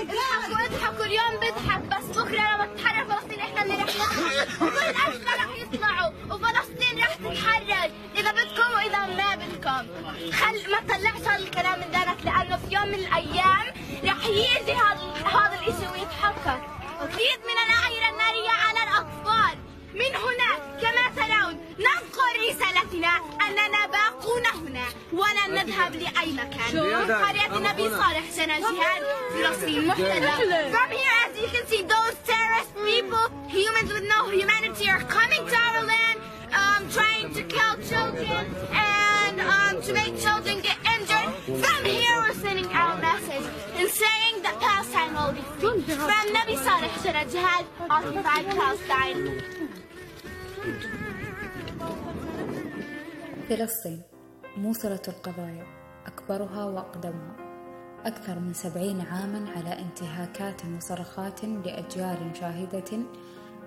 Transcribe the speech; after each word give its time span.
اضحكوا 0.00 0.66
اضحكوا 0.66 1.04
اليوم 1.04 1.36
بضحك 1.36 1.80
بس 1.80 2.16
بكرة 2.18 2.40
لما 2.54 2.66
تتحرر 2.66 3.04
فلسطين 3.04 3.40
إحنا 3.40 3.62
اللي 3.62 3.74
رح 3.74 3.82
نضحك 3.82 4.62
وكل 4.62 4.76
اهلنا 4.78 5.34
رح 5.36 5.56
يطلعوا. 5.58 6.12
وفلسطين 6.30 6.98
رح 6.98 7.14
تتحرر 7.14 7.90
إذا 8.16 8.30
بدكم 8.32 8.72
وإذا 8.74 8.98
ما 8.98 9.34
بدكم. 9.34 9.86
خل 10.32 10.70
ما 10.72 10.80
تطلعش 10.80 11.40
الكلام 11.40 11.80
من 11.80 11.90
دانك 11.90 12.16
لأنه 12.24 12.56
في 12.56 12.74
يوم 12.74 12.86
من 12.88 12.94
الأيام 12.94 13.66
رح 14.04 14.26
يجي 14.26 14.72
هذا 14.72 15.14
هذا 15.26 15.58
الشيء 15.60 15.90
ويتحقق 15.92 16.60
وتزيد 17.02 17.40
من 17.48 17.58
الأعيرة 17.66 18.08
النارية 18.12 18.50
على 18.50 18.80
الأطفال. 18.82 19.58
من 19.94 20.16
هنا 20.16 20.78
كما 20.80 21.04
ترون 21.16 21.54
ننقل 21.78 22.34
رسالتنا 22.48 23.20
أننا 23.48 23.86
باقون 23.86 24.42
هنا 25.15 25.21
ولن 25.21 25.55
نذهب 25.55 25.95
لأي 25.95 26.31
مكان 26.33 27.11
قرية 27.11 27.57
النبي 27.57 27.89
صالح 27.89 28.29
سنة 28.31 28.59
جهاد 28.59 29.03
فلسطين 29.33 29.87
محتلة 29.87 30.71
From 30.71 30.89
here 30.91 31.17
as 31.27 31.41
you 31.41 31.47
can 31.47 31.65
see 31.67 31.81
those 31.83 32.15
terrorist 32.25 32.71
people 32.85 33.25
humans 33.47 33.93
with 33.93 34.05
no 34.15 34.29
humanity 34.29 34.89
are 34.89 35.03
coming 35.17 35.43
to 35.51 35.55
our 35.67 35.83
land 35.91 36.19
um, 36.61 36.81
trying 36.89 37.33
to 37.33 37.43
kill 37.43 37.73
children 37.91 38.45
and 38.73 39.39
um, 39.41 39.81
to 39.81 39.93
make 39.93 40.13
children 40.25 40.55
get 40.69 40.77
injured 40.95 41.29
From 41.63 41.79
here 41.85 42.15
we're 42.23 42.39
sending 42.45 42.67
our 42.81 42.95
message 43.09 43.47
and 43.79 43.87
saying 44.03 44.35
that 44.45 44.55
Palestine 44.59 45.13
will 45.17 45.33
be 45.39 45.43
free 45.59 45.81
From 46.09 46.25
Nabi 46.37 46.55
Saleh 46.65 46.93
Shara 47.03 47.23
Jihad 47.31 47.65
occupied 47.89 48.45
Palestine 48.59 49.21
فلسطين 53.49 54.03
موصلة 54.56 55.02
القضايا 55.08 55.66
أكبرها 56.06 56.64
وأقدمها. 56.64 57.36
أكثر 58.04 58.38
من 58.38 58.54
سبعين 58.54 59.00
عاما 59.00 59.50
على 59.50 59.78
انتهاكات 59.78 60.62
وصرخات 60.76 61.44
لأجيال 61.44 62.36
شاهدة 62.40 62.98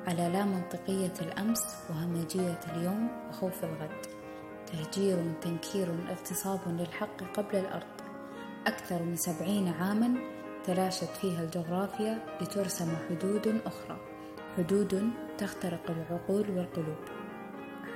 على 0.07 0.29
لا 0.29 0.45
منطقية 0.45 1.13
الأمس 1.21 1.59
وهمجية 1.89 2.59
اليوم 2.73 3.09
وخوف 3.29 3.63
الغد. 3.63 4.05
تهجير 4.67 5.33
تنكير 5.41 5.87
اغتصاب 6.09 6.59
للحق 6.67 7.23
قبل 7.33 7.55
الأرض. 7.55 8.01
أكثر 8.67 9.03
من 9.03 9.15
سبعين 9.15 9.67
عاما 9.67 10.19
تلاشت 10.63 11.09
فيها 11.21 11.43
الجغرافيا 11.43 12.25
لترسم 12.41 12.95
حدود 13.09 13.61
أخرى. 13.65 13.97
حدود 14.57 15.11
تخترق 15.37 15.91
العقول 15.91 16.49
والقلوب. 16.49 17.18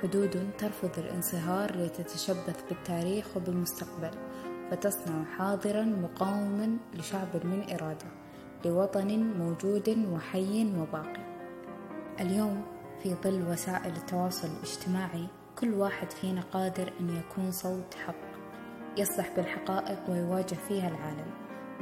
حدود 0.04 0.50
ترفض 0.58 0.98
الانصهار 0.98 1.76
لتتشبث 1.76 2.62
بالتاريخ 2.68 3.36
وبالمستقبل 3.36 4.10
فتصنع 4.70 5.24
حاضرا 5.24 5.82
مقاوما 5.82 6.76
لشعب 6.94 7.46
من 7.46 7.62
إرادة 7.72 8.06
لوطن 8.64 9.18
موجود 9.38 10.06
وحي 10.12 10.72
وباقي. 10.78 11.22
اليوم 12.20 12.64
في 13.02 13.14
ظل 13.14 13.48
وسائل 13.50 13.96
التواصل 13.96 14.48
الاجتماعي 14.48 15.26
كل 15.58 15.74
واحد 15.74 16.10
فينا 16.10 16.40
قادر 16.40 16.92
أن 17.00 17.16
يكون 17.16 17.50
صوت 17.50 17.94
حق 18.06 18.24
يصلح 18.96 19.36
بالحقائق 19.36 20.10
ويواجه 20.10 20.56
فيها 20.68 20.88
العالم 20.88 21.30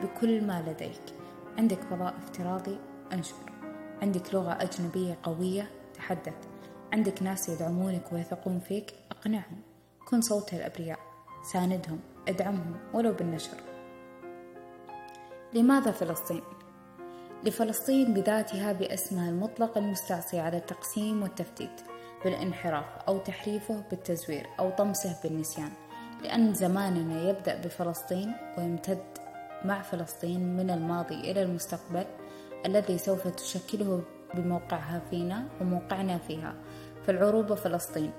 بكل 0.03 0.47
ما 0.47 0.65
لديك. 0.67 1.15
عندك 1.59 1.81
فضاء 1.91 2.15
افتراضي 2.19 2.79
أنشر 3.13 3.53
عندك 4.03 4.35
لغة 4.35 4.53
أجنبية 4.53 5.19
قوية 5.23 5.71
تحدث. 5.95 6.52
عندك 6.93 7.23
ناس 7.23 7.49
يدعمونك 7.49 8.13
ويثقون 8.13 8.61
فيك 8.61 8.95
أقنعهم. 9.11 9.61
كن 10.09 10.21
صوت 10.21 10.55
الأبرياء. 10.55 10.99
ساندهم 11.53 12.01
ادعمهم 12.29 12.77
ولو 12.95 13.13
بالنشر. 13.13 13.57
لماذا 15.55 15.91
فلسطين؟ 15.91 16.43
لفلسطين 17.45 18.15
بذاتها 18.15 18.73
باسمها 18.73 19.31
المطلق 19.31 19.79
المستعصي 19.79 20.41
على 20.41 20.57
التقسيم 20.57 21.23
والتفتيت 21.23 21.81
بالانحراف 22.25 22.85
أو 23.09 23.19
تحريفه 23.19 23.83
بالتزوير 23.91 24.47
أو 24.59 24.71
طمسه 24.71 25.17
بالنسيان. 25.23 25.71
لأن 26.23 26.55
زماننا 26.55 27.31
يبدأ 27.31 27.61
بفلسطين 27.61 28.33
ويمتد 28.59 29.05
مع 29.65 29.83
فلسطين 29.83 30.57
من 30.57 30.71
الماضي 30.71 31.31
إلى 31.31 31.43
المستقبل 31.43 32.05
الذي 32.67 32.99
سوف 32.99 33.29
تشكله 33.29 34.03
بموقعها 34.35 35.03
فينا 35.11 35.49
وموقعنا 35.61 36.19
فيها. 36.19 36.55
فالعروبة 37.07 37.55
فلسطين 37.55 38.13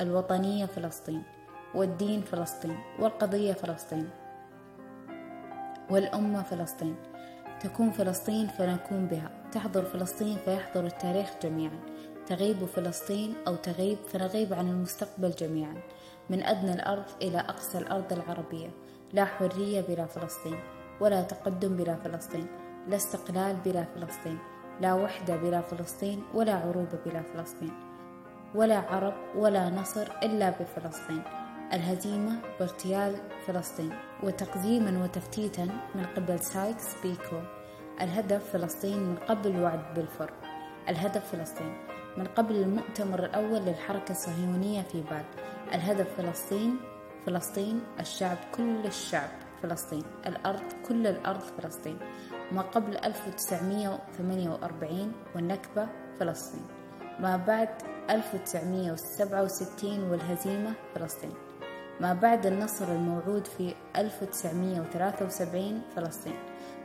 الوطنية 0.00 0.66
فلسطين 0.66 1.22
والدين 1.74 2.20
فلسطين 2.22 2.78
والقضية 2.98 3.52
فلسطين 3.52 4.10
والأمة 5.90 6.42
فلسطين. 6.42 6.96
تكون 7.60 7.90
فلسطين 7.90 8.46
فنكون 8.46 9.06
بها. 9.06 9.30
تحضر 9.52 9.82
فلسطين 9.82 10.36
فيحضر 10.44 10.86
التاريخ 10.86 11.30
جميعا. 11.42 11.80
تغيب 12.26 12.64
فلسطين 12.64 13.34
أو 13.46 13.54
تغيب 13.54 13.98
فنغيب 14.08 14.54
عن 14.54 14.68
المستقبل 14.68 15.30
جميعا. 15.30 15.74
من 16.30 16.42
أدنى 16.42 16.72
الأرض 16.72 17.04
إلى 17.22 17.38
أقصى 17.40 17.78
الأرض 17.78 18.12
العربية. 18.12 18.70
لا 19.12 19.24
حرية 19.24 19.80
بلا 19.80 20.06
فلسطين 20.06 20.60
ولا 21.00 21.22
تقدم 21.22 21.76
بلا 21.76 21.96
فلسطين 21.96 22.46
لا 22.88 22.96
استقلال 22.96 23.56
بلا 23.64 23.84
فلسطين 23.84 24.38
لا 24.80 24.94
وحدة 24.94 25.36
بلا 25.36 25.60
فلسطين 25.60 26.22
ولا 26.34 26.54
عروبة 26.54 26.98
بلا 27.06 27.22
فلسطين. 27.22 27.87
ولا 28.54 28.78
عرب 28.78 29.14
ولا 29.36 29.70
نصر 29.70 30.08
إلا 30.22 30.50
بفلسطين. 30.50 31.22
الهزيمة 31.72 32.40
باغتيال 32.60 33.16
فلسطين 33.46 33.92
وتقسيما 34.22 35.04
وتفتيتا 35.04 35.64
من 35.94 36.06
قبل 36.16 36.40
سايكس 36.40 37.02
بيكو. 37.02 37.36
الهدف 38.00 38.52
فلسطين 38.52 38.98
من 38.98 39.16
قبل 39.16 39.62
وعد 39.62 39.94
بلفور. 39.96 40.30
الهدف 40.88 41.32
فلسطين 41.32 41.76
من 42.16 42.24
قبل 42.24 42.56
المؤتمر 42.56 43.24
الأول 43.24 43.60
للحركة 43.60 44.10
الصهيونية 44.10 44.82
في 44.82 45.00
بال 45.00 45.24
الهدف 45.74 46.06
فلسطين 46.16 46.76
فلسطين 47.26 47.80
الشعب 48.00 48.38
كل 48.54 48.86
الشعب 48.86 49.30
فلسطين. 49.62 50.02
الأرض 50.26 50.62
كل 50.88 51.06
الأرض 51.06 51.40
فلسطين. 51.40 51.98
ما 52.52 52.62
قبل 52.62 52.96
1948 52.96 55.12
والنكبة 55.34 55.88
فلسطين. 56.20 56.66
ما 57.20 57.36
بعد 57.36 57.68
1967 58.10 60.10
والهزيمة 60.10 60.72
فلسطين. 60.94 61.32
ما 62.00 62.12
بعد 62.12 62.46
النصر 62.46 62.92
الموعود 62.92 63.46
في 63.46 63.74
1973 63.96 65.82
فلسطين. 65.96 66.36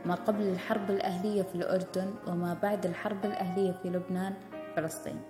ما 0.06 0.14
قبل 0.14 0.42
الحرب 0.42 0.90
الأهلية 0.90 1.42
في 1.42 1.54
الأردن 1.54 2.14
وما 2.26 2.56
بعد 2.62 2.86
الحرب 2.86 3.24
الأهلية 3.24 3.72
في 3.82 3.88
لبنان 3.88 4.34
فلسطين. 4.76 5.20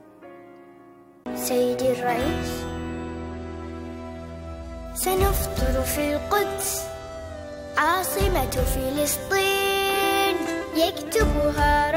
سيدي 1.34 1.92
الرئيس 1.92 2.64
سنفطر 4.94 5.82
في 5.82 6.16
القدس 6.16 6.86
عاصمة 7.76 8.50
فلسطين 8.50 10.36
يكتبها 10.76 11.90